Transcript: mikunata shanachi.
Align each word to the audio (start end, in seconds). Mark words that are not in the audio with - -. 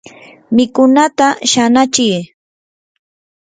mikunata 0.55 1.27
shanachi. 1.51 2.09